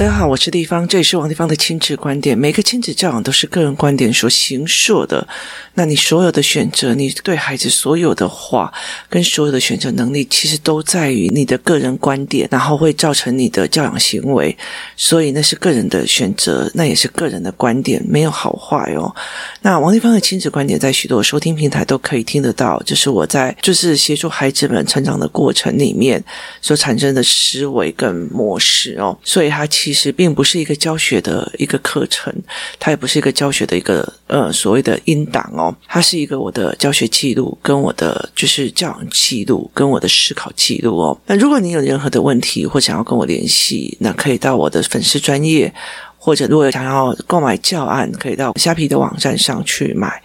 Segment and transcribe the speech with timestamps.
[0.00, 2.36] 大家好，我是地方，这里是王地方的亲子观点。
[2.36, 5.28] 每个亲子教养都是个人观点所形塑的。
[5.74, 8.72] 那你所有的选择，你对孩子所有的话，
[9.10, 14.56] 跟所有的选择能力，其实都在于你的个人观点，然后会造成你的教养行为。
[14.96, 19.14] 所以那是个人的选择，那也是个人的观点，没有好坏哦。
[19.60, 22.82] 那王地方的亲子观点，在许多收听平台都可以听得到。
[22.86, 26.24] 就是我在就是协助孩子们成长的过程里面
[26.62, 29.14] 所产生的思维跟模式哦。
[29.22, 32.32] 所以它其其实并不是一个教学的一个课程，
[32.78, 41.18] 它也不是一个教学的一个呃所谓的音档哦，它是一个我的教学记录，跟我的就是教养记录，跟我的思考记录哦。
[41.26, 45.74] 那如果你有任何的问题或想要跟我联系，那可以到我的粉丝专业，
[46.16, 50.22] 或者如果想要购买教案，可以到虾皮的网站上去买。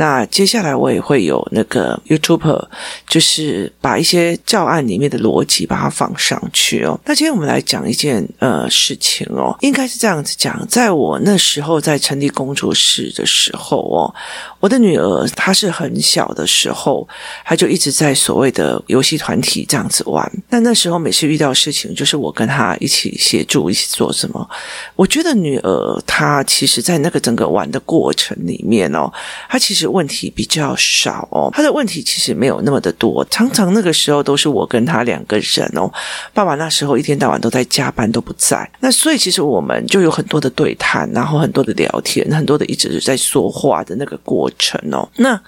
[0.00, 2.68] 那接下来我也会有那个 YouTuber，
[3.08, 6.96] 就是把一些教案里面的逻辑把它放上去哦。
[7.04, 14.14] 那今天我们来讲一件呃事情哦，应该是这样子讲，在我那时候在成立工作室的时候哦，
[14.60, 17.08] 我的女儿她是很小的时候，
[17.44, 20.30] 她就一直在所谓的游戏团体这样子玩。
[20.48, 24.48] 那那时候每次遇到事情，就是我跟她一起协助，一起做什么。
[24.94, 29.12] 我觉得女儿她其实，在那个整个玩的过程里面哦，
[29.48, 29.87] 她其实。
[29.88, 35.90] 问题比较少哦，他的问题其实没有那么的多，常常那个时候都是我跟他两个人哦，
[36.32, 45.40] 爸爸那时候一天到晚都在加班都不在，那所以其实我们就有很多的对谈，然后很多的聊天，很多的一直在说话的那个过程哦，那。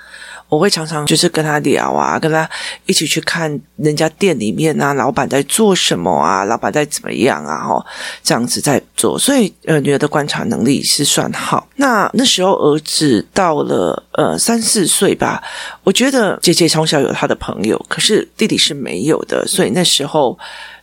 [0.51, 2.47] 我会常常就是跟他聊啊，跟他
[2.85, 7.83] 一起去看人家店里面啊，老板在做什么啊，老板在怎么样啊，齁，
[8.23, 11.67] 这样子在做，所以呃，女儿的观察能力是算好。
[11.77, 15.43] 那那时候儿子到了呃三四岁吧，
[15.85, 20.37] 我觉得姐姐从小有她的朋友，可是弟弟是没有的，所以那时候。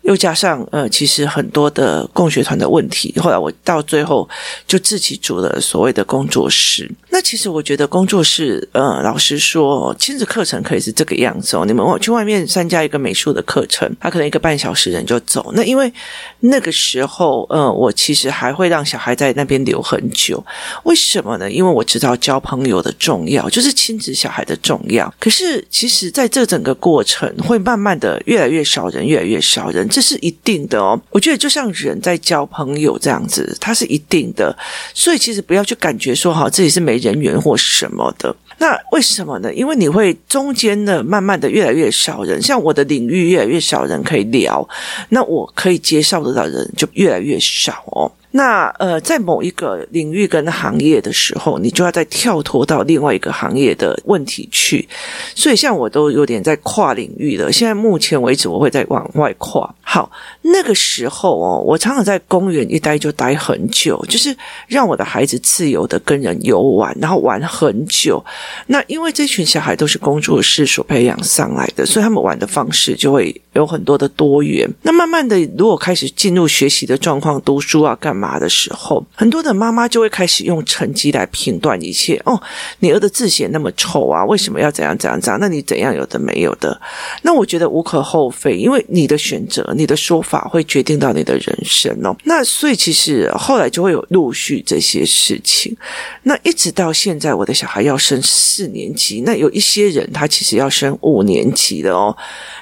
[0.07, 4.27] 又加上呃，其实很多的共学团的问题，后来我到最后
[4.65, 6.89] 就自己组了所谓的工作室。
[7.09, 11.65] 那其实我觉得工作室，呃，老实说，亲子课程可以是这个样子哦。
[11.65, 15.51] 你们去外面参加一个美术的课程，他可能一个半小时人就走。
[15.53, 15.91] 那因为
[16.39, 20.41] 那个时候，呃，我其实还会让小孩在那边留很久。
[20.83, 21.51] 为什么呢？
[21.51, 25.13] 因为我知道交朋友的重要，就是亲子小孩的重要。
[25.19, 29.85] 可是其实在这整个过程，会慢慢的越来越少人，越来越少人。
[29.97, 34.55] 这是一定的哦，我觉得就像人在交朋友这样子，它是一定的，
[34.93, 38.35] 所以其实不要去感觉说哈，自己是没人缘或什么的。
[38.59, 39.51] 那为什么呢？
[39.51, 44.69] 因为你会中间的慢慢的越来越少人，像我的领域越来越少人可以聊，
[45.09, 48.11] 那我可以接受得到人就越来越少哦。
[48.31, 54.87] 那呃，在某一个领域跟行业的时候，你就要再跳脱到另外一个行业的问题去。
[55.33, 57.51] 所以，像我都有点在跨领域了。
[57.51, 59.73] 现在目前为止，我会在往外跨。
[59.81, 60.11] 好，
[60.41, 64.35] 那个时候哦，我常常在公园一待就待很久，就是
[64.67, 68.23] 让我的孩子自由的跟人游玩，然后玩很久。
[68.67, 74.69] 那因为这群小孩都是工作室所培养上来的，所以他们玩的方式就会有很多的多元。
[74.81, 78.39] 那慢慢的，如果开始进入学习的状况，读书啊，干嘛？
[78.39, 82.21] 的时候，很多的妈妈就会开始用成绩来评断一切。
[82.25, 82.41] 哦，
[82.79, 85.39] 你儿子字写那么丑啊，为什么要怎样怎样怎样？
[85.39, 86.79] 那你怎样有的没有的？
[87.21, 92.15] 那我觉得无可厚非，因为你的选择、你的说法会决定到你的人生哦。
[92.23, 95.75] 那所以其实后来就会有陆续这些事情。
[96.23, 102.15] 那一直到现在，我的小孩要升四年级，那有一些人他其实要升五年级的哦。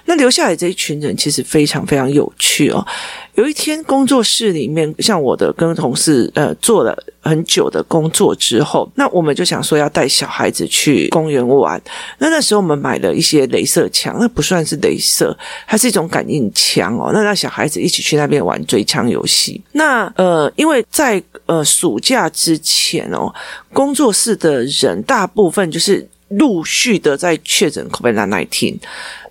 [0.05, 2.85] 那留下来这一群人其实非常非常有趣哦。
[3.35, 11.81] 有一天，工作室里面，像我的跟同事呃做了很久的工作之后，那我们就想说要带小孩子去公园玩。
[12.19, 15.37] 那那时候我们买了一些镭射枪，那不算是镭射，
[15.67, 17.11] 它是一种感应枪哦。
[17.13, 19.61] 那让小孩子一起去那边玩追枪游戏。
[19.73, 23.33] 那呃，因为在呃暑假之前哦，
[23.73, 26.07] 工作室的人大部分就是。
[26.37, 28.77] 陆续的在确诊 COVID-19，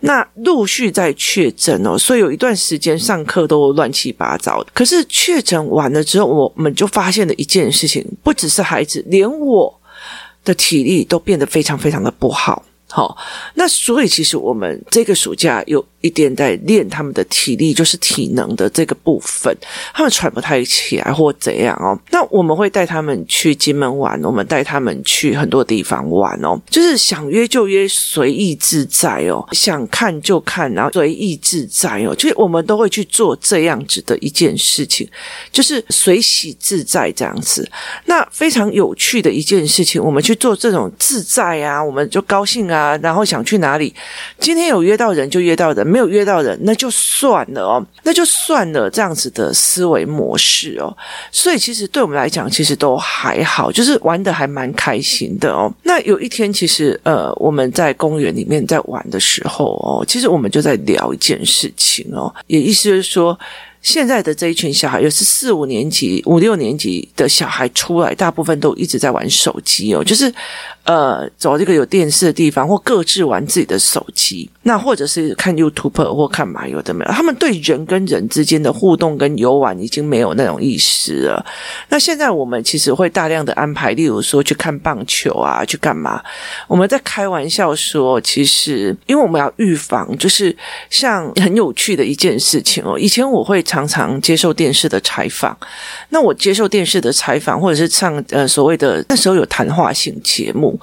[0.00, 4.65] 那陆续在确诊哦，所以有一段时间上课都乱七八糟。
[4.72, 9.80] 可是确诊完了之后，我们就发现了一件事情，不只是孩子，连我
[10.45, 12.62] 的体力都变得非常非常的不好。
[12.95, 13.17] 好，
[13.55, 15.85] 那所以其实我们这个暑假有。
[16.05, 19.57] 一点在练他们的体力，就是体能的这个部分，
[19.95, 21.99] 他们喘不太起来或怎样哦。
[22.11, 32.15] 那我们会带他们去金门玩，我们带他们去很多地方玩哦，就是想约就约，随意自在哦，想看就看，然后随意自在哦。
[32.15, 35.09] 就是我们都会去做这样子的一件事情，
[35.51, 37.67] 就是随喜自在这样子。
[38.05, 43.95] 那非常有趣的一件事情，我们去做这种自在啊，我们就高兴啊啊，然后想去哪里。
[44.39, 48.91] 今天有约到人就约到人，没有约到人那就算了哦，那就算了。
[48.91, 50.95] 这样子的思维模式哦，
[51.33, 55.72] 所以其实对我们来讲，其实都还好，就是玩得还蛮开心的哦。
[55.83, 63.39] 那有一天，其实呃，我们在公园里面在玩的时候哦，其实我们就在聊一件事情哦，也意思是说。
[63.84, 70.33] 现在的这一群小孩，又是四五年级、五六年级的小孩出来，大部分都一直在玩手机哦，就是
[70.84, 77.10] 呃，走这个有电视的地方，或各自玩自己的手机，那或者是看 YouTube 或看嘛，有的没有。
[77.13, 81.45] 他们对人跟人之间的互动跟游玩已经没有那种意识了。
[81.91, 86.22] 那现在我们其实会大量的安排，例如说去看棒球啊，去干嘛？
[86.66, 90.57] 我们在开玩笑说，其实因为我们要预防，就是
[90.89, 92.98] 像很有趣的一件事情哦。
[92.98, 93.63] 以前我会。
[93.74, 95.56] 常常接受电视的采访，
[96.10, 100.80] 那我接受电视的采访，或者是上呃所谓的那时候有谈话性节目。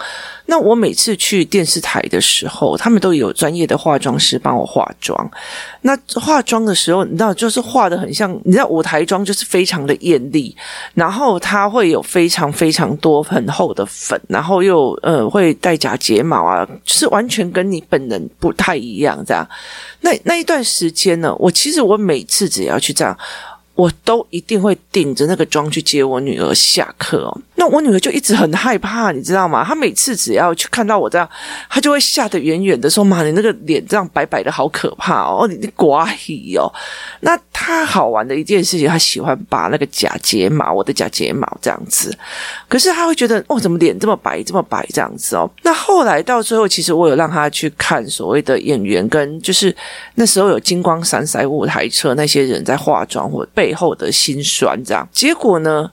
[0.51, 5.31] 那我每次去电视台的时候，他们都有专业的化妆师帮我化妆。
[5.81, 10.53] 那化妆的时候，你知道，就是化得很像，你知道舞台妆就是非常的艳丽，
[10.93, 19.47] 然后它会有非常非常多很厚的粉，然后又呃会戴假睫毛啊，就是完全跟你本人不太一样这样。
[20.01, 23.17] 那那一段时间呢，我其实我每次只要去这样。
[23.81, 27.41] 我都一定会顶着那个妆去接我女儿下课哦。
[27.55, 29.63] 那我女儿就一直很害怕，你知道吗？
[29.65, 31.27] 她每次只要去看到我这样，
[31.67, 35.47] 她就会吓得远远的说：“妈，你那个脸这样白白的，好可怕哦！
[35.47, 36.71] 你你寡喜哦。”
[37.21, 42.15] 那她好玩的一件事情，她喜欢拔那个假睫毛，我的假睫毛这样子。
[42.67, 45.49] 可是她会觉得哦，怎么脸这么白，这么白这样子哦？
[45.63, 49.75] 那后来到最后，其实我有让她去看所谓的演员，跟就是
[50.13, 53.70] 那时候有金光闪闪舞台车那些人在化妆或背。
[53.71, 55.89] 背后的辛酸，这样结果呢？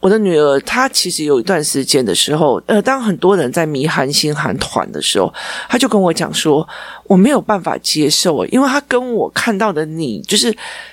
[0.00, 5.32] 我的女儿她其实有一段时间的时候，呃，当很多人在迷韩星韩团的时候，
[5.68, 6.66] 她就跟我讲说，
[7.04, 10.52] 我没有办法接受，因为她跟我看到的你，就是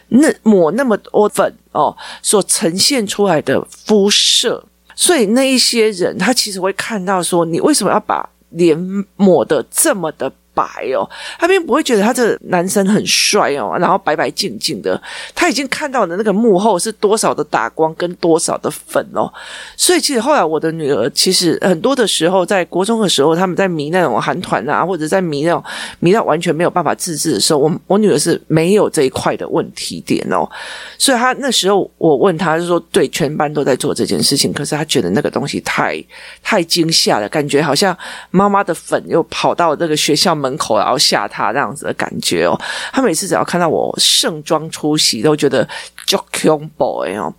[0.09, 4.63] 那抹那么多粉哦，所呈现出来的肤色，
[4.93, 8.77] 所以那一些人，他其实会看到说，你为什么要把脸
[9.15, 10.65] 抹得这么的白
[10.95, 11.07] 哦，
[11.37, 14.99] 他并不会觉得他这男生很帅哦，然后白白净净的，
[15.35, 19.31] 他已经看到的那个幕后是多少的打光跟多少的粉哦，
[19.75, 25.63] 所以其实后来我的女儿其实很多的时候在国中的时候，他们在迷那种韩团啊，或者在迷那种
[25.99, 30.49] 迷到完全没有办法自制的时候，我我女儿是没有这一块的问题点哦，
[30.97, 36.03] 所以她那时候我问她就说，对，全班都在做这件事情，可是她觉得那个东西太
[36.41, 37.95] 太惊吓了，感觉好像
[38.31, 40.46] 妈妈的粉又跑到这个学校门。
[40.47, 42.59] 门口然后吓他这样子的感觉哦，
[42.93, 45.67] 他每次只要看到我盛装出席，都觉得
[46.07, 47.33] joking boy 哦。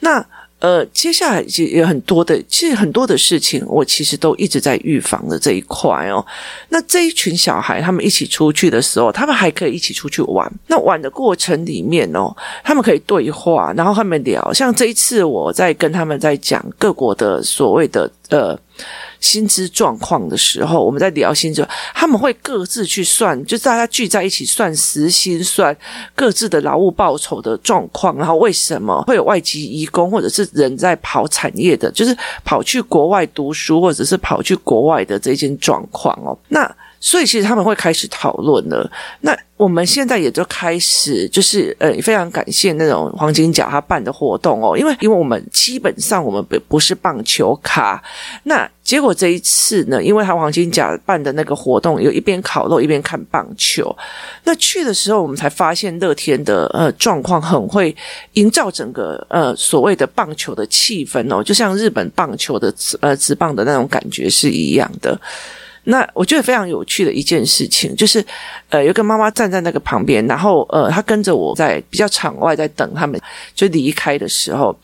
[0.00, 0.24] 那
[0.60, 6.22] 呃，接下来就有很多的，其实很多的事情，我其实都一直在预防的这一块哦。
[6.68, 10.52] 那这一群小孩，他们一起出去的时候，他们还可以一起出去玩。
[10.66, 12.30] 那玩的过程里面哦，
[12.62, 14.52] 他们可以对话，然后他们聊。
[14.52, 18.58] 像这一次，我在跟他们在讲各国的所谓的呃。
[19.20, 25.76] 薪资状况的时候，我们在聊薪资，他们会各自去算，就大家聚在一起算时薪，算
[26.14, 36.74] 各自的劳务报酬的状况，然后为什么会有外籍移工或者是人在跑产业的，就是跑去国外读书或者是跑去国外的这件状况哦，那。
[37.00, 38.88] 所以其实他们会开始讨论了。
[39.22, 48.02] 那我们现在也就开始，就是呃，非常感谢那种黄金甲他办的活动哦，因为因为我们基本上我们不不是棒球咖，
[48.44, 53.94] 那结果这一次呢，因为他黄金甲办的那个活动，有一边烤肉一边看棒球。
[54.44, 57.94] 那去的时候，我们才发现乐天的呃状况很会
[58.34, 65.18] 营造整个呃所谓的棒球的气氛哦，就像日本棒球的呃职棒的那种感觉是一样的。
[65.84, 68.24] 那我觉得非常有趣的一件事情，就是，
[68.68, 73.18] 呃，有个妈妈站在那个旁边，然后，呃，她跟着我在比较场外在等他们
[73.54, 74.78] 就离开的时候，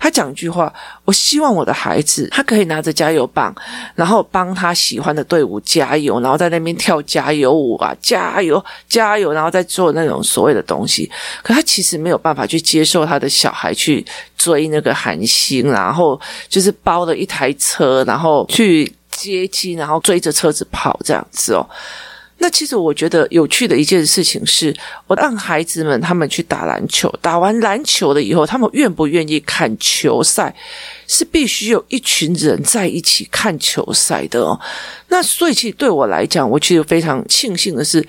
[0.00, 0.72] 她讲一句话：
[1.04, 3.54] 我希望我的孩子他可以拿着加油棒，
[3.94, 11.10] 然后帮他喜欢的队伍加油，然后在那边跳加油舞啊，加油加油，然后再做那种所谓的东西。
[11.42, 14.04] 可他其实没有办法去接受他的小孩去
[14.36, 18.92] 追那个韩星，然后就是包了一台车，然后去。
[19.28, 21.68] 接机，然后追着车子跑，这样子哦。
[22.38, 24.74] 那其实我觉得有趣的一件事情是，
[25.06, 30.54] 我让孩子们他们去打篮球，打完篮球了以后，他们愿不愿意看球赛，
[31.06, 34.58] 是必须有一群人在一起看球赛的哦。
[35.08, 38.06] 那所以，其实对我来讲，我其实非常庆幸的是。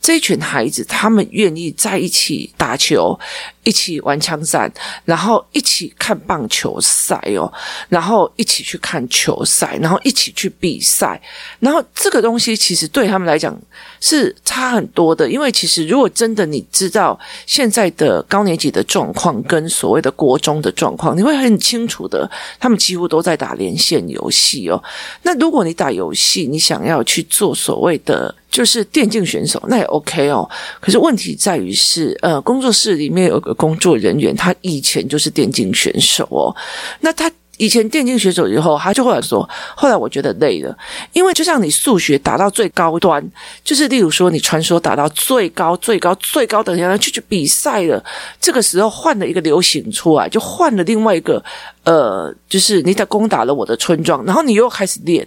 [0.00, 3.18] 这一群孩子，他们愿意在一起打球，
[3.64, 4.72] 一起玩枪战，
[5.04, 7.52] 然后一起看棒球赛哦，
[7.88, 11.20] 然后一起去看球赛，然后一起去比赛，
[11.58, 13.56] 然后这个东西其实对他们来讲
[14.00, 15.30] 是差很多的。
[15.30, 22.28] 因为其实如果真的你知道现在的高年级的状况跟所谓的国中的状况，你会很清楚的，
[22.58, 24.82] 他们几乎都在打连线游戏哦。
[25.22, 30.48] 那如果你打游戏，你想要去做所谓的就是电竞选手，那也 OK 哦。
[30.80, 36.54] 可是问题在于是，呃，工作室里面有个工作人员，他以前就是电竞选手哦。
[37.00, 37.30] 那他
[37.60, 40.74] 以前电竞选手以后，他就后来说，后来我觉得累了，
[41.12, 43.22] 因为就像你数学打到最高端，
[43.62, 48.02] 就是例如说你传说打到最高、最高、最高等下去去比赛了，
[48.40, 51.44] 这个时候换了一个流行出来，就换了另外一个。
[51.82, 55.26] 呃，就是你在攻打了我的村庄，然后你又开始练，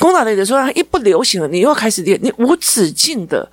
[0.00, 3.48] 攻打了你的村庄，一不流行了，你又开始练，你无止境的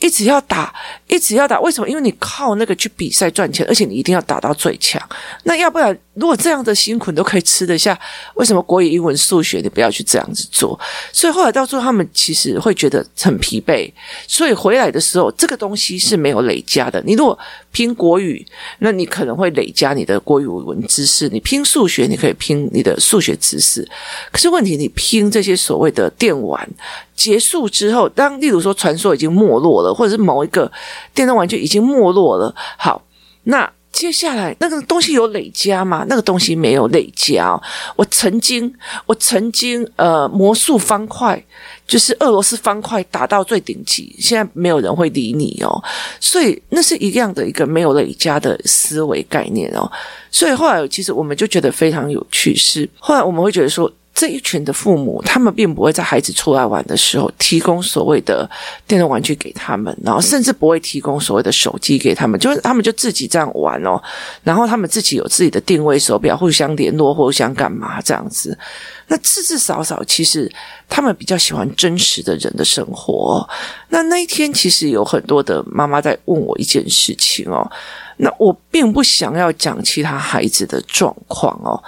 [0.00, 0.72] 一直要打，
[1.08, 1.60] 一直要打。
[1.60, 1.88] 为什么？
[1.88, 5.00] 因为你靠那个去比赛赚钱，而且你一定要打到最强。
[5.42, 7.98] 那要不然，如果这样的辛苦你都可以吃得下，
[8.34, 10.78] 为什么国语、英文、数学你不要去这样子做？
[11.12, 13.90] 所以后来到最后，他们其实会觉得很疲惫。
[14.26, 17.02] 所以回来的时候，这个东西是没有累加的。
[17.04, 17.36] 你如果
[17.72, 18.46] 拼国语，
[18.78, 23.86] 那你可能会累加你的国语文知识；你拼数学，你可以拼你的数学知识。
[24.30, 26.68] 可是问题，你拼这些所谓的电玩
[27.18, 30.70] 结束之后，当例如说传说已经没落了，或者是某一个
[31.12, 33.02] 电动玩具已经没落了，好，
[33.42, 33.68] 那。
[33.90, 36.04] 接下来那个东西有累加吗？
[36.08, 37.60] 那个东西没有累加哦。
[37.96, 38.72] 我曾经，
[39.06, 41.42] 我曾经，呃，魔术方块
[41.84, 45.82] 就是俄罗斯方块打到最顶级，现在没有人会理你哦。
[46.20, 49.90] 所以那是一样的一个没有累加的思维概念哦。
[50.30, 53.90] 所以后来其实我们就觉得非常有趣，是后来我们会觉得说。
[54.18, 58.50] 这一群的父母，他们并不会在孩子出来玩的时候提供所谓的
[58.84, 64.02] 电动玩具给他们，然后甚至不会提供所谓的手机给他们，就是他们就自己这样玩哦，
[64.42, 68.58] 然后他们自己有自己的定位手表，互相联络，互相干嘛这样子。
[69.06, 70.50] 那至至少少，其实
[70.88, 73.48] 他们比较喜欢真实的人的生活。
[73.88, 77.64] 那那一天，其实有很多的妈妈在问我一件事情哦，
[78.16, 81.80] 那我并不想要讲其他孩子的状况哦。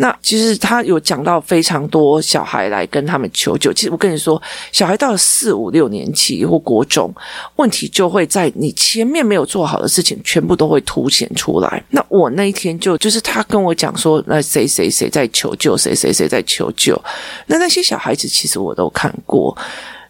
[0.00, 3.70] 那其实他有讲到非常多小孩来跟他们求救。
[3.72, 4.40] 其实我跟你说，
[4.72, 7.14] 小孩到了四五六年级或国中，
[7.56, 11.84] 问题就会在你前面没有做好的事情，全部都会凸显出来。
[11.90, 17.00] 那我那一天就就是他跟我讲说，那谁谁谁在求救，谁谁谁在求救。
[17.46, 19.56] 那那些小孩子其实我都看过。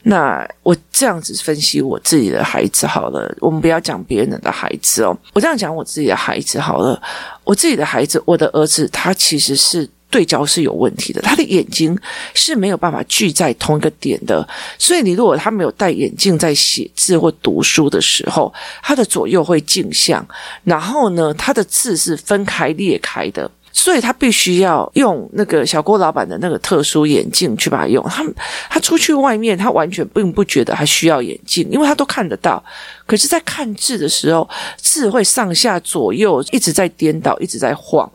[0.03, 5.17] 那我这样子分析我自己的孩子好了，我们不要讲别人的孩子哦。
[5.33, 7.01] 我这样讲我自己的孩子好了，
[7.45, 11.97] 我自己的孩子，我的儿子他其实是对焦是有问题的，他的眼睛
[12.35, 14.47] 是没有办法聚在同一个点的。
[14.79, 18.53] 所以你如果他没有戴眼镜在写字或读书的时候，
[18.83, 20.27] 他的左右会镜像，
[20.65, 23.51] 然后呢，他的字是分开裂开的。
[23.73, 28.05] 所以他必须要用那个小郭老板的那个特殊眼镜去把它用。
[28.09, 28.25] 他
[28.69, 32.63] 他出去外面，他完全并不觉得他需要眼镜，因为他都看得到。
[33.07, 38.11] 可是，在看字的时候，字会上下左右一直在颠倒，一直在晃，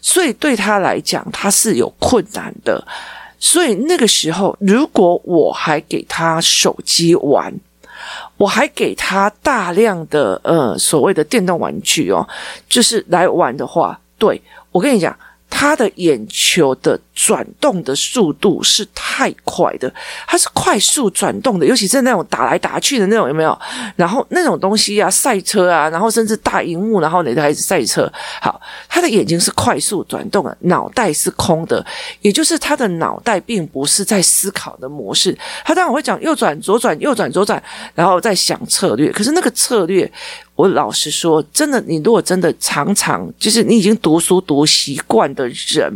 [0.00, 2.82] 所以对他来讲，他是有困难的。
[3.38, 7.52] 所以那个时候，如果我还给他手机玩，
[8.38, 12.26] 我还给他大量的呃所谓的电动玩具哦，
[12.68, 14.40] 就是来玩的话，对。
[14.76, 15.18] 我跟你讲，
[15.48, 19.90] 他的眼球的转动的速度是太快的，
[20.26, 23.58] 它是快速转动的，尤其是那种打来打去的那种，有没有？
[23.96, 28.12] 然后那种东西啊，赛车啊，然后甚至大荧幕，然后那台是赛车。
[28.42, 31.82] 好，他的眼睛是快速转动的，脑袋是空的，
[32.20, 35.34] 也就是他的脑袋并不是在思考的模式。
[35.64, 37.62] 他当然会讲右转、左转、右转、左转，
[37.94, 39.10] 然后再想策略。
[39.10, 40.12] 可是那个策略。
[40.56, 45.92] 我老实说，真的，你如果真的常常就是你已经读书读习惯的人，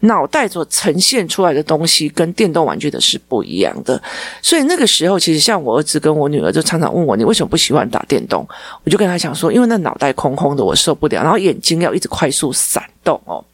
[0.00, 4.02] 脑袋所呈现出来的东西跟电动玩具的是不一样的。
[4.42, 8.46] 所以那个时候，其实像我儿子跟我女儿就常常问我：“你为什么不喜欢打电动？”
[8.82, 13.44] 我就跟他讲说：“因为那脑袋空空的，我受不了，然后眼睛要一直快速闪动哦。”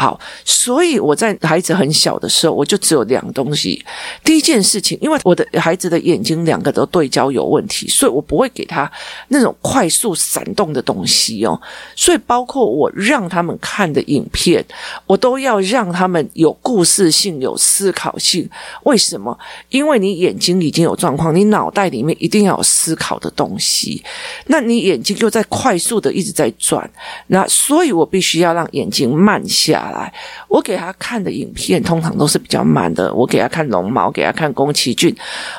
[0.00, 3.84] 好，所以我在孩子很小的时候，我就只有两东西。
[4.22, 8.88] 第一件事情，因为我的孩子的眼睛两个都对焦有问题，所以我不会给他
[9.26, 11.60] 那种快速闪动的东西哦。
[11.96, 14.64] 所以包括我让他们看的影片，
[15.04, 18.48] 我都要让他们有故事性、有思考性。
[18.84, 19.36] 为什么？
[19.70, 24.00] 因为你眼睛已经有状况，你脑袋里面一定要有思考的东西。
[24.46, 26.88] 那你眼睛就在快速的一直在转，
[27.26, 30.12] 那所以我必须要让眼睛慢下来，
[30.48, 33.12] 我给他看的影片通常都是比较慢的。
[33.14, 35.14] 我给他看龙猫，给他看宫崎骏，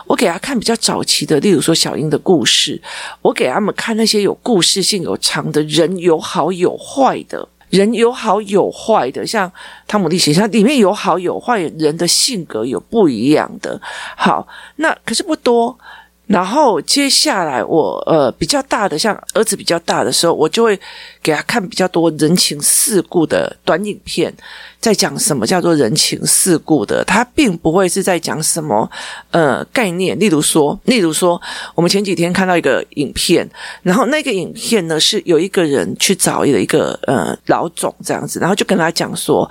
[0.06, 2.82] 我给他看比较早期的，例如说小樱的故事。
[3.22, 9.52] 我给他们看那些有故事性、有长的人有好有坏的，人有好有坏的，像
[9.88, 13.80] 汤姆历险记里面有好有坏，人的性格有不一样的。
[14.16, 15.78] 好，那可是不多。
[16.30, 20.80] 然后接下来我呃比较大的，像儿子比较大的时候，我就会
[21.24, 24.32] 给他看比较多人情世故的短影片，
[24.80, 28.88] 在讲什么叫做人情世故的，他并不会是在讲什么
[29.32, 30.20] 呃概念。
[30.20, 31.42] 例如说，例如说，
[31.74, 33.50] 我们前几天看到一个影片，
[33.82, 39.50] 然后那个影片呢是有一个人去找一个一个呃老总这样子，然后就跟他讲说，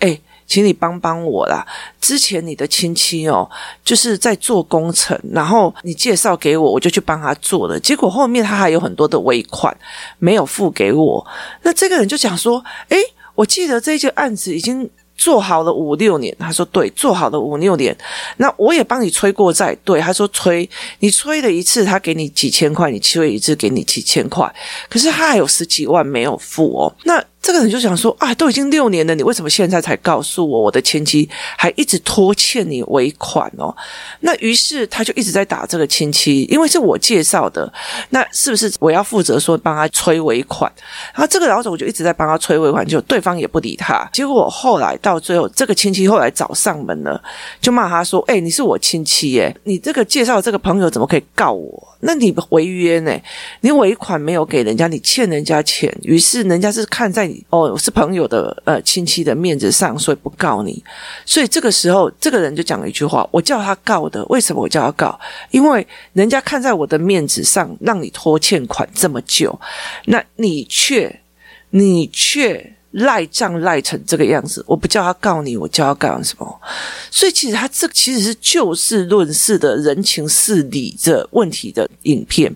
[0.00, 0.18] 哎。
[0.46, 1.66] 请你帮帮我啦！
[2.00, 3.48] 之前你的亲戚哦，
[3.84, 7.78] 就是在做工程，然后你介绍给我，我就去帮他做了。
[7.80, 9.76] 结果后面他还有很多的尾款
[10.18, 11.26] 没有付给我。
[11.62, 12.98] 那这个人就讲说：“诶，
[13.34, 17.96] 我记得这件案子已经做好了五六年。”他说：“对，做好了五六年。”
[18.38, 19.76] 那我也帮你催过债。
[19.84, 20.68] 对，他说：“催
[21.00, 24.54] 你催了一次，他给你几千块；你催一次，给你几千块。
[24.88, 30.62] 可是他还有十几万没有付哦。”那这个人就想说啊，都已经六年了，你为什么现在才告诉我？
[30.62, 33.72] 我的亲戚还一直拖欠你尾款哦。
[34.18, 37.72] 那于是他就一直在打这个亲戚，因为是我介绍的，
[38.10, 40.68] 那是不是我要负责说帮他催尾款？
[41.14, 44.10] 然后这个老总我就一直在帮他催尾款，就对方也不理他。
[44.12, 47.22] 结果后来到最后，这个亲戚后来找上门了，
[47.60, 51.96] 就骂他说：“哎，你是我亲戚耶，你这个介绍这个朋友怎么可以告我？
[52.00, 53.16] 那你违约呢？
[53.60, 55.96] 你尾款没有给人家，你欠人家钱。
[56.02, 60.82] 于是人家是看在你。”哦，是朋友的呃亲戚的面子上，所以不告你。
[61.24, 65.18] 所以这个时候，这个人就讲了一句话：“我叫他告的，为什么我叫他告？
[65.50, 69.58] 因为人家看在我的面子上，让你拖欠款这么久，
[70.04, 71.20] 那你却
[71.70, 76.60] 你却赖账赖成这个样子，我不叫他告你，我叫他干什么？
[77.10, 82.54] 所以其实他这其实是就事论事的人情事理这问题的影片。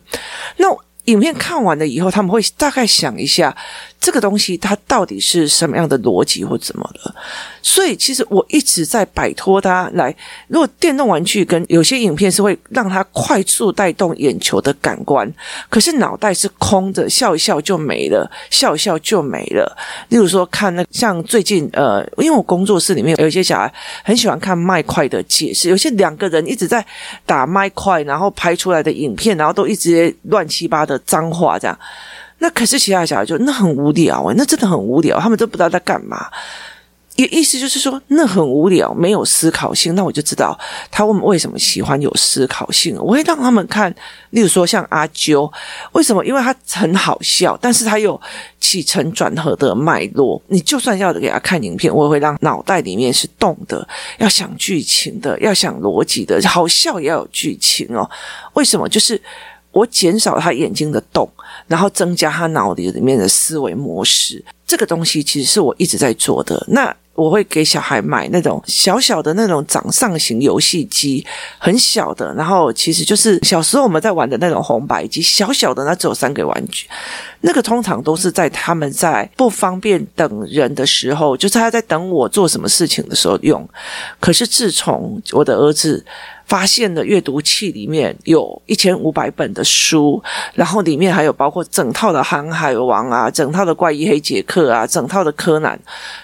[0.56, 0.66] 那
[1.06, 3.56] 影片看完了以后，他们会大概想一下。
[4.00, 7.14] 这个东西它到底是什么样的逻辑或怎么的？
[7.62, 10.14] 所以其实我一直在摆脱它来。
[10.48, 15.30] 如果电动玩具跟有些影片是会让它快速带动眼球的感官，
[15.68, 19.76] 可是脑袋是空的，笑一笑就没了，笑一笑就没了。
[20.08, 23.70] 例如说看那像最近呃，因为我工作室里面有一些小孩
[24.02, 26.84] 很喜欢看麦块的解释，有些两个人一直在
[27.26, 31.78] 打麦块，然后拍出来的影片，然后都一直乱七八的脏话这样。
[32.40, 36.26] 那可是其他小孩就那很无聊诶，那真的很无聊，他们都不知道在干嘛。
[37.16, 39.94] 意意思就是说，那很无聊，没有思考性。
[39.94, 40.58] 那我就知道
[40.90, 42.96] 他们为什么喜欢有思考性。
[42.98, 43.94] 我会让他们看，
[44.30, 45.52] 例如说像阿啾，
[45.92, 46.24] 为什么？
[46.24, 48.18] 因为他很好笑，但是他有
[48.58, 50.40] 起承转合的脉络。
[50.46, 58.08] 你就算要给他看影片，我也会让脑袋里面是动的，要想剧情的，要想逻辑的，好笑也要有剧情哦。
[58.54, 58.88] 为什么？
[58.88, 59.20] 就是。
[59.72, 61.30] 我减少他眼睛的动，
[61.66, 64.44] 然后增加他脑里里面的思维模式。
[64.66, 66.64] 这个东西其实是我一直在做的。
[66.68, 71.24] 那我会给小孩买那种小小的那种掌上型游戏机，
[71.58, 72.32] 很小的。
[72.34, 76.88] 然后其实就是小时候我们在玩的那种红白机，小小的，那只有三个玩具。
[77.42, 83.68] 那个通常都是在他们在不方便等人的时候，就是他在等我做什么事情的时候用。
[84.18, 86.04] 可是自从我的儿子。
[86.50, 90.20] 发现了阅读器里面有一千五百本的书，
[90.52, 95.78] 然后里面还有包括整套的《航海王》啊，整套的《怪医黑杰克》啊，整套的《柯南》。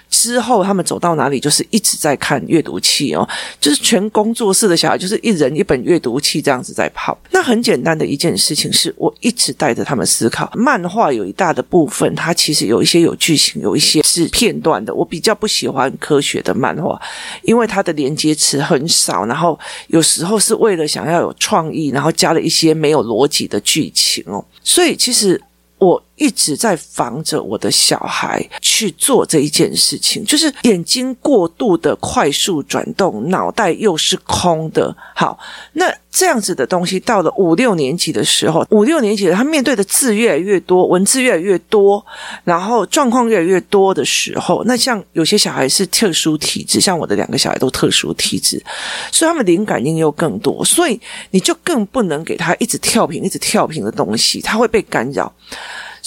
[0.09, 3.27] 之后他们走到哪里，就是一直在看阅读器哦，
[3.59, 7.17] 就是全工作室的小孩，就是一人一本阅读器这样子在跑。
[7.31, 10.49] 那很简单的一件事情是，我一直带着他们思考。
[10.55, 14.93] 漫画有一大的部分，它其实有一些有剧情，有一些是片段的。
[14.93, 16.99] 我比较不喜欢科学的漫画，
[17.43, 24.43] 因为它的连接词很少，然后有时候是为了想要有创意，然后加了一些没有逻辑的剧情哦。
[24.63, 25.41] 所以其实。
[25.79, 34.95] 我一直在防着我的小孩去做这一件事情，就是眼睛过度的快速转动，脑袋又是空的。
[35.15, 35.39] 好，
[35.73, 42.03] 那这样子的东西到了五六年级的时候，五六年级他面对的字越来越多，文字越来越多，
[42.43, 48.59] 然后状况越来越多的时候，那像有些小孩是特殊体质，像我的两个小孩都特殊体质，
[49.11, 50.99] 所以他们灵感应又更多，所以
[51.29, 55.31] 你就更不能给他一直跳频、一直跳频的东西，他会被干扰。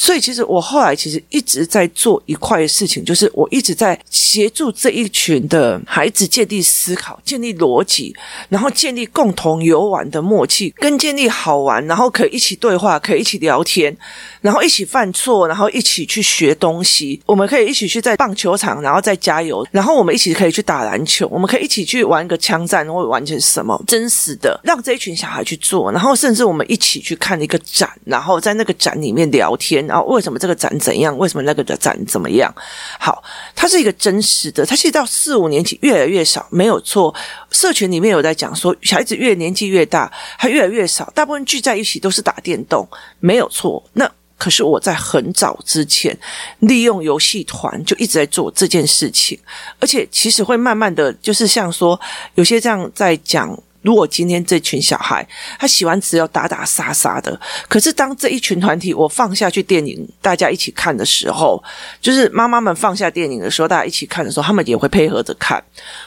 [0.01, 8.17] 所以其实我后来其实一直在做一块事情，就是我一直在协助这一群的孩子建立思考、建立逻辑，
[8.49, 13.95] 然后建立共同游玩的默契，跟建立好玩，然后可以一起对话，可以一起聊天，
[14.41, 17.21] 然后一起犯错，然后一起去学东西。
[17.27, 32.55] 我们可以一起去在棒球场，然后再加油，然后我们一起可以去打篮球，我们可以一起去玩个枪战，或完成什么真实的，让这一群小孩去做，然后甚至我们一起去看一个展，然后在那个展里面聊天，然后为什么这个展怎样，为什么那个的展怎么样？
[33.01, 33.21] 好，
[33.57, 37.13] 它是一个真实的，它其实到四五年级越来越少，没有错。
[37.51, 43.83] 社群里面有在讲说，小孩子越年纪越大，他越来越少，大部分聚在一起都是打电动，没有错。
[43.95, 46.17] 那可是我在很早之前
[46.61, 49.37] 利用游戏团就一直在做这件事情，
[49.81, 52.01] 而且其实会慢慢的就是像说
[52.37, 53.61] 有些这样在讲。
[53.83, 55.27] 如果今天这群小孩
[55.59, 57.39] 他喜欢只有打打杀杀的，
[57.69, 61.63] 可是当这一群团体我放下去电影，大家一起看的时候，
[62.01, 65.63] 就是妈妈们放下电影的时候，大家一起看的时候，他们也会配合着看，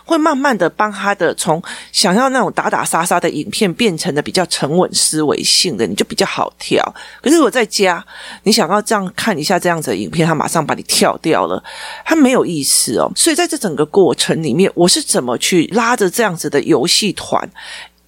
[0.05, 6.83] 会慢慢的帮他的从想要那种打打杀杀的影片变成的比较沉稳思维性的，你就比较好跳。
[7.21, 8.05] 可是我在家，
[8.43, 11.63] 你想要这样看一下这样子的影片，他马上把你跳掉了，
[12.05, 13.11] 他没有意思哦。
[13.15, 17.49] 所以在这整个过程里面，我是怎么去拉着这样子的游戏团？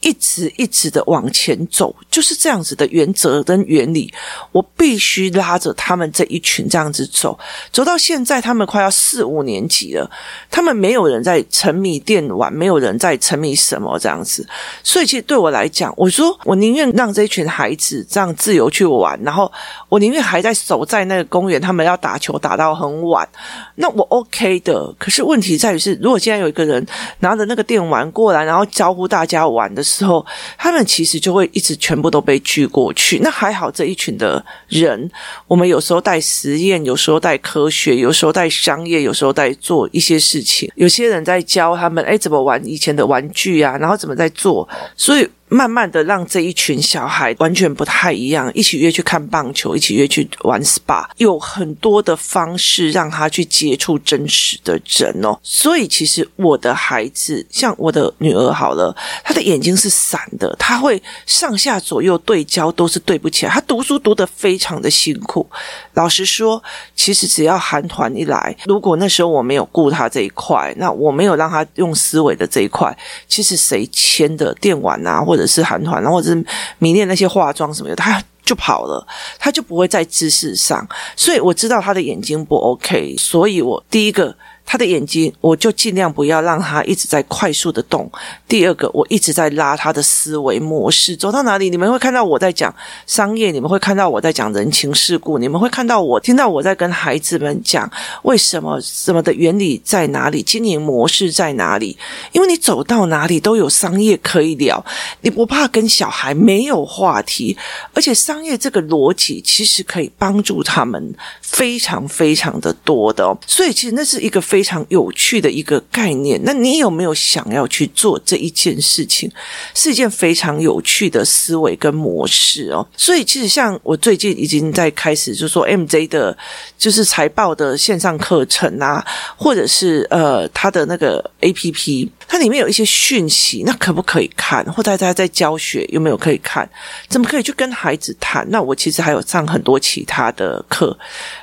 [0.05, 4.13] 一直一直的往前走，就是这样子的原则跟原理。
[4.51, 7.37] 我必须拉着他们这一群这样子走，
[7.71, 10.07] 走到现在，他们快要四五年级了。
[10.51, 14.47] 他们没有人在沉迷电玩，没有人在沉迷什么这样子。
[14.83, 19.51] 所以，其实对我来讲，我说我宁愿让这一群孩子这样自由去玩，然后
[19.89, 23.27] 我宁愿还在守在那个公园，他们要打球打到很晚，
[23.73, 24.93] 那我 OK 的。
[24.99, 26.85] 可是问题在于是，如果现在有一个人
[27.21, 30.25] 拿着那个电玩过来，然后招呼大家玩的时候，之后，
[30.57, 33.19] 他们其实就会一直全部都被拒过去。
[33.19, 35.09] 那还好，这一群的人，
[35.47, 40.69] 我们有时候带实验，有时候带科学，有时候带商业，有时候带做一些事情。
[40.75, 45.25] 有些人在教他们，哎，怎么玩以前的玩具啊，然后怎么在做，所以。
[45.47, 55.37] 慢慢的让这一群小孩完全不太一样，一起约去看棒球，一起约去玩 SPA，有很多的方式让他去接触真实的人哦。
[55.43, 65.47] 所以其实我的孩子，像我的女儿好了，她的眼睛是散的，她会上下左右对焦都是对不起来，她读书读得非常的辛苦。
[65.93, 66.61] 老实说，
[66.95, 76.45] 其实只要韩团一来，如果那时候我没有顾她这一块，那我没有让她用思维的这一块，其实谁牵的电玩啊，或或者是韩团，然后或者是
[76.79, 79.05] 迷恋那些化妆什么的，他就跑了，
[79.37, 80.87] 他就不会在知识上。
[81.17, 84.33] 所以我知道他的眼睛不 OK，所以我第一个。
[84.65, 88.11] 他的眼睛，我就尽量不要让他一直在快速的动。
[88.47, 92.73] 第二个，我一直在拉他的思维模式，走到哪里，你们会看到我在讲
[93.05, 97.89] 商业，你们会看到我在讲人情世故，你们会看到我听到我在跟孩子们讲
[98.23, 101.95] 为什么什么的原理在哪里，经营模式在哪里。
[102.31, 104.83] 因为你走到哪里都有商业可以聊，
[105.21, 107.55] 你不怕跟小孩没有话题，
[107.93, 113.37] 而且商业这个逻辑其实可以帮助他们非常非常的多的哦。
[113.45, 114.54] 所以其实那是一个非。
[114.55, 119.29] 非常有趣的一个概念，那你有没有想要去做这一件事情？
[119.73, 122.87] 是一件非常有趣的思维跟模式哦。
[122.95, 126.37] 所以其实像我最近已经在开始，就说 MJ 的，
[126.77, 134.63] 就是财报的线上课程啊，或者是呃他的那个 APP，它里面有一些讯息，那可不可以看？
[134.73, 136.69] 或大家在教学有没有可以看？
[137.07, 138.45] 怎么可以去跟孩子谈？
[138.49, 140.97] 那我其实还有上很多其他的课，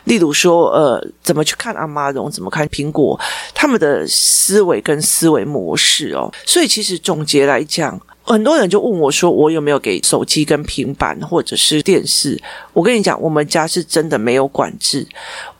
[0.04, 3.18] 例如说呃怎么去看阿妈荣，怎么看苹果。
[3.54, 8.00] 他们的思维跟思维模式哦，所以其实总结来讲。
[8.32, 12.40] 很多人就问我说：“我有没有给手机跟平板或者是电视？”
[12.72, 15.06] 我跟你讲，我们家是真的没有管制，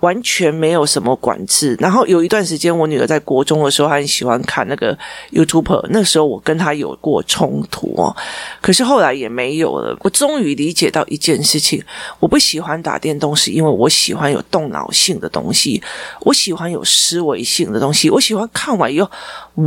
[0.01, 1.77] 完全没有什么管制。
[1.79, 4.99] 然后有一段时间，我女儿在国中的时候，她很喜欢看那个
[5.31, 5.87] YouTube。
[5.91, 8.17] 那时候我跟她有过冲突哦，
[8.63, 9.97] 可是后来也没有了。
[10.01, 11.83] 我终于理解到一件事情：
[12.19, 15.83] 我不喜欢打电动，是因为我喜欢有动脑性的东西，
[16.23, 19.11] 我喜欢有思维性的东西，我喜欢看完以后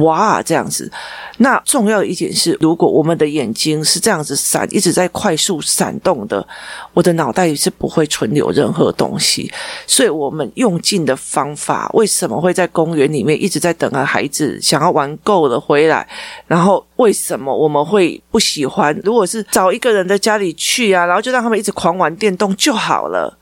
[0.03, 0.91] 哇这样子。
[1.37, 6.47] 那重要的一点是，如果我们的眼睛是这样子闪，一直在快速闪动的，
[6.93, 9.51] 我的脑袋里是不会存留任何东西。
[9.86, 14.05] 所以，我们用尽的方法，为什么会在公园里面一直在等啊？
[14.05, 16.08] 孩子想要玩够了回来，
[16.47, 18.97] 然后为什么我们会不喜欢？
[19.03, 23.38] 如果是找一个人的家里去啊，然后就让他们一直狂玩电动就好了。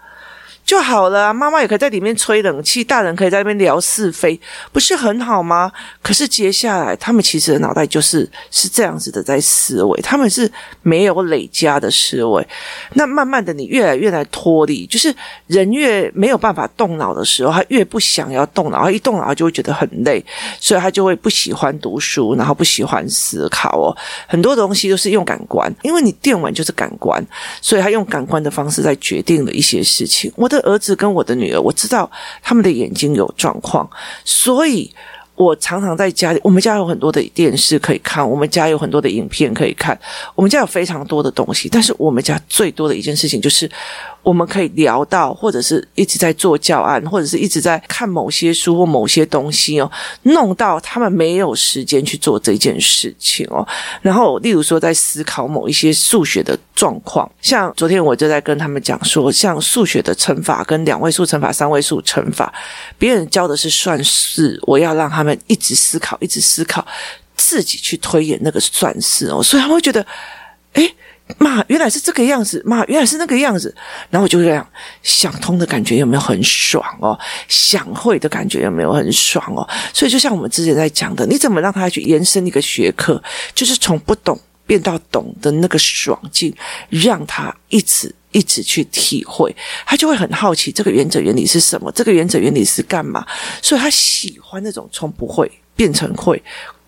[0.66, 1.34] 就好了啊。
[1.34, 4.40] 妈妈也可以在里面吹冷气，大人可以在那边聊是非，
[4.72, 5.72] 不是很好吗？
[6.02, 12.48] 可是接下来，他们其实的脑袋就是是这样子的在思维，他们是没有累加的思维。
[12.94, 15.14] 那慢慢的，你越来越来脱离，就是
[15.48, 20.24] 人越没有办法动脑的时候，他越不想要动脑，他一动脑就会觉得很累，
[20.60, 23.96] 所以他就会不喜欢读书，然后不喜欢思考哦。
[24.28, 27.24] 很多东西都是用感官，因为你电玩就是感官，
[27.62, 30.32] 所以他用感官的方式在决定了一些事情。
[30.36, 32.10] 我的儿子跟我的女儿，我知道
[32.42, 33.90] 他们的眼睛有状况，
[34.24, 34.94] 所以。
[35.36, 40.00] 我常常在家里，我们家有很多的电视可以看，我们家有很多的影片可以看，
[40.36, 41.68] 我们家有非常多的东西。
[41.68, 43.68] 但是我们家最多的一件事情就是，
[44.24, 53.68] 我们可以聊到，或者是一直在做教案，或者是一直在看某些书或某些东西哦，弄到他们没有时间去做这件事情哦。
[54.04, 62.54] 然后，例如说在思考某一些数学的状况，像昨天我就在跟他们讲说，像数学的乘法跟两位数乘法、三位数乘法，
[63.00, 65.24] 别人教的是算式，我要让他。
[65.24, 66.86] 们一直思考，一直思考，
[67.38, 70.06] 自己去推演那个算式哦，所以他会觉得，
[70.74, 70.84] 哎，
[71.38, 73.74] 妈，原来是这个样子，妈，原来是那个样子，
[74.10, 74.68] 然后我就这样
[75.02, 77.18] 想通的感觉有没有很爽哦？
[77.48, 79.68] 想会的感觉有没有很爽哦？
[79.94, 83.22] 所以就像我们之前在讲的，你怎么让他去延伸一个学科，
[83.54, 86.56] 就是从不懂变到懂的那个爽劲，
[86.90, 88.14] 让他一直。
[88.34, 93.24] 一直去体会，他就会很好奇这个原则原理是什么，这个原则原理是干嘛，
[93.62, 96.42] 所以他喜欢那种从不会变成会。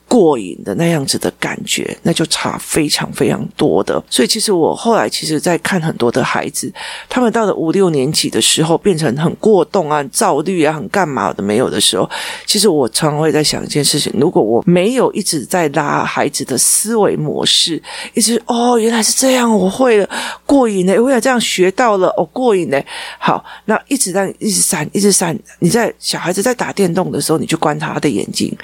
[0.07, 4.01] 过瘾的那样子的感觉，那就差非常非常多的。
[4.09, 6.71] 所以，其实我后来其实，在看很多的孩子，
[7.09, 12.09] 他们到了五六年级的时候，变成很过动啊、躁虑啊、很干嘛的没有的时候，
[12.45, 17.81] 其实我常常会在想一件事情：如果我没有一直在拉孩子的思维模式，
[18.13, 20.09] 一直哦，原来是这样，我会了，
[20.45, 22.79] 过瘾呢，我也这样学到了，哦，过瘾呢。
[23.17, 25.37] 好，那一直在一直闪，一直闪。
[25.59, 28.55] 你在小孩子在打电动的时候，你去观察他的眼睛，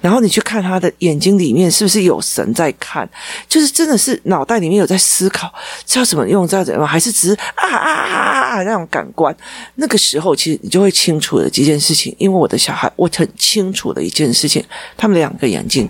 [0.00, 0.87] 然后你去看他的。
[0.98, 3.08] 眼睛里面是不是有神在看？
[3.48, 5.52] 就是真的是脑袋里面有在思考，
[5.86, 9.34] 知道怎么用，知道怎么，还是只是啊啊啊啊啊那种感官？
[9.76, 12.14] 那个时候，其实你就会清楚的几件事情。
[12.18, 14.64] 因为我的小孩，我很清楚的一件事情，
[14.96, 15.88] 他们两个眼睛。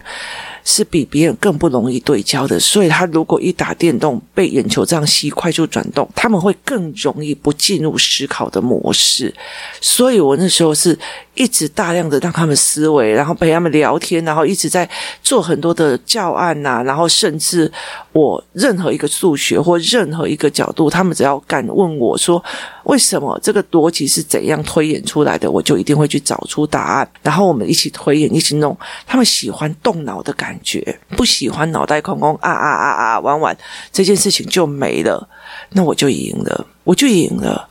[0.64, 9.34] 是比别人更不容易对焦的，所以他如果一打电动被眼球这样吸，快速转动，他们会更容易不进入思考的模式。
[9.80, 10.98] 所以我那时候是
[11.38, 14.88] 一直大量的让他们思维，然后陪他们聊天，然后一直在
[15.22, 17.72] 做很多的教案呐，然后甚至
[18.12, 22.44] 我任何一个数学或任何一个角度，他们只要敢问我说
[22.84, 28.76] 为什么这个逻辑是怎样推演出来的，我就一定会去找出答案，然后我们一起推演，一起弄。
[29.06, 30.68] 他们喜欢动脑的感觉。
[30.68, 33.56] 觉不喜欢脑袋空空啊啊啊啊玩玩
[33.90, 35.26] 这件事情就没了，
[35.70, 37.66] 那我就赢了，我就赢了。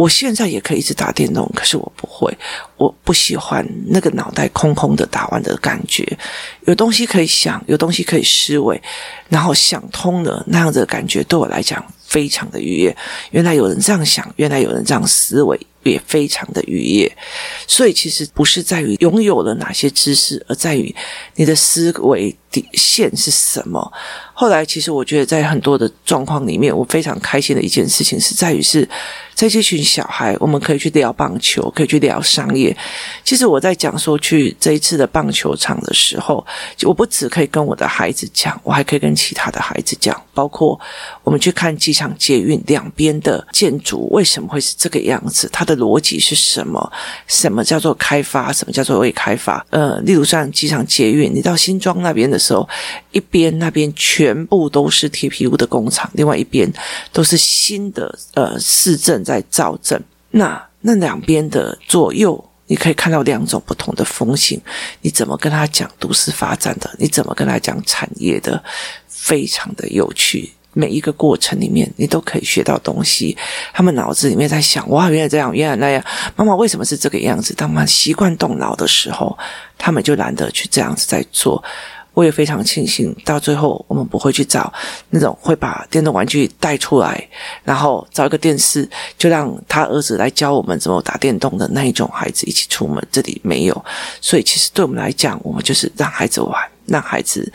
[0.00, 2.34] 我现在也可以一直打电动，可是我不会，
[2.78, 6.18] 我不喜欢那个脑袋空空的打完的感觉。
[6.64, 8.80] 有东西可以想，有东西可以思维，
[9.28, 12.96] 然后想通了那样子的感觉，对我来讲非常的愉悦。
[13.32, 15.60] 原来有人这样想，原来有人这样思维。
[15.82, 17.16] 也非常的愉悦，
[17.66, 20.94] 所以其实不是在于拥有了哪些知识，而在于
[21.36, 23.92] 你的思维底线是什么。
[24.34, 28.88] 后来，其实我觉得在很多的状况里面，我非常开心的一件事情是在于是，
[29.34, 32.74] 在这群小孩，我们可以去聊棒球，可以去聊商业。
[33.22, 36.44] 其实我在讲说去这一次的棒球场的时候，
[36.84, 40.80] 我不只可以跟我的孩子讲，我还可以跟其他的孩子讲，包括
[41.22, 46.92] 我们去看机场捷运两边的建筑为什么会是这个样子，它的逻辑是什么？
[47.28, 48.52] 什么叫做开发？
[48.52, 49.64] 什么叫做未开发？
[49.70, 52.68] 呃，例如像机场捷运，你到新庄那边的时候，
[53.12, 56.68] 一边那边全部都是铁皮屋的工厂，另外一边
[57.12, 59.20] 都是新的呃市政。
[59.20, 64.60] 在造镇，那那两边的左右，你可以看到两种不同的风景。
[65.02, 66.90] 你怎么跟他讲都市发展的？
[66.98, 68.60] 你怎么跟他讲产业的？
[69.06, 73.36] 非常的有趣，每一个过程里面，你都可以学到东西。
[73.72, 76.04] 他们脑子里面在想：哇，原来这样，原来那样。
[76.36, 77.54] 妈妈为什么是这个样子？
[77.54, 79.36] 当妈习惯动脑的时候，
[79.76, 81.62] 他们就懒得去这样子在做。
[82.12, 84.70] 我也非常庆幸，到最后我们不会去找
[85.10, 87.26] 那种会把电动玩具带出来，
[87.62, 93.02] 然后找一个电视，就让他儿子来教我们怎么打电动的那一种孩子一起出门。
[93.12, 93.84] 这里没有，
[94.20, 97.50] 所以其实对我们来讲，我们就是让孩子玩，让孩子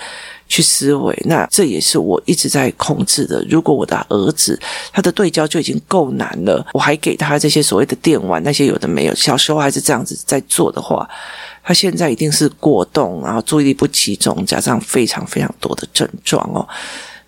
[0.47, 1.17] 去思维。
[1.25, 3.45] 那这也是我一直在控制的。
[3.49, 4.59] 如果我的儿子
[4.91, 11.09] 他的对焦就已经够难了，我还给他这些所谓的电玩，那些有的没有，小时候还是这样子在做的话。
[11.67, 16.67] 他现在一定是过动，然后注意力不集中，加上非常非常多的症状哦。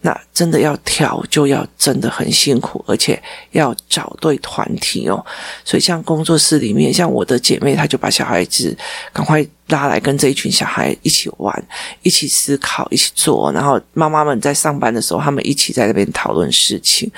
[0.01, 5.25] 那真的要调，就要真的很辛苦，而且要找对团体哦。
[5.65, 8.77] 所以像工作室里面，像我的姐妹，她就把小孩子
[9.11, 11.67] 赶快拉来跟这一群小孩一起玩，
[12.03, 13.51] 一起思考，一起做。
[13.51, 17.11] 然后妈妈们在上班的时候，他们一起在那边讨论事情，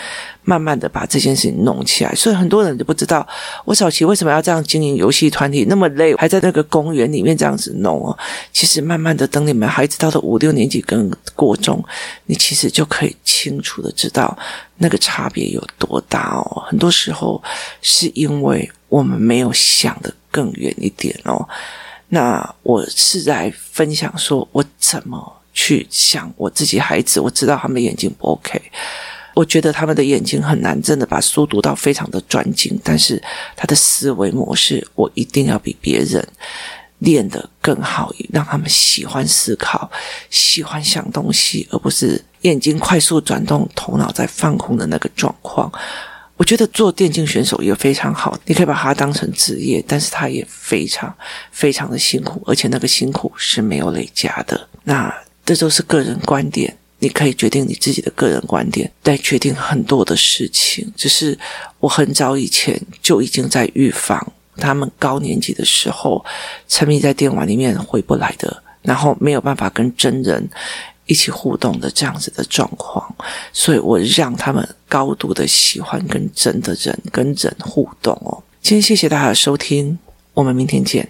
[0.50, 2.16] 慢慢的把这件事情弄起来。
[2.16, 3.26] 所以很多人都不知道，
[3.66, 8.18] 我早期为什么要这样经营游戏团体，那么累，还在那个公园里面这样子弄哦。
[8.52, 11.84] 其实慢慢的，等你们孩子到了五六年级跟国中，
[12.26, 14.36] 你其实就可以清楚的知道
[14.78, 16.64] 那个差别有多大哦。
[16.68, 17.40] 很多时候
[17.84, 21.48] 是因为我们没有想得更远一点哦。
[22.10, 28.60] 那我是在分享说，我怎么去想我自己孩子，我知道他们的眼睛不 OK，
[29.40, 33.22] 我觉得他们的眼睛很难真的把书读到非常的专精，但是
[33.56, 36.28] 他的思维模式，我一定要比别人。
[37.00, 39.90] 练得更好，让他们喜欢思考，
[40.30, 45.72] 喜欢想东西，而不是眼睛快速转动，头脑在放空的那个状况。
[46.36, 51.16] 我觉得做电竞选手也非常好，你可以把它当成职业，但是他也非常
[51.52, 54.68] 非常的辛苦，而且那个辛苦是没有累加的。
[54.84, 55.10] 那
[55.46, 60.92] 这都是个人观点，你可以决定你自己的个人观点，来决定很多的事情。
[60.96, 61.38] 只是
[61.80, 64.34] 我很早以前就已经在预防。
[64.58, 66.26] 他们高年级的时候，
[66.68, 70.50] 沉迷在电玩里面回不来的，然后没有办法跟真人
[71.06, 73.16] 一起互动的这样子的状况，
[73.54, 78.44] 所以我让他们高度的喜欢跟真的人跟人互动哦。
[78.62, 79.98] 今天谢谢大家的收听，
[80.34, 81.10] 我们明天见。